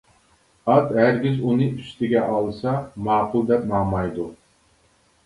ئات 0.69 0.93
ھەرگىز 0.99 1.35
ئۇنى 1.49 1.67
ئۈستىگە 1.73 2.23
ئالسا 2.37 2.73
ماقۇل 3.09 3.45
دەپ 3.53 3.69
ماڭمايدۇ. 3.75 4.27